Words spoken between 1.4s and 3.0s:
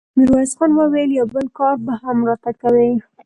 کار به هم راته کوې!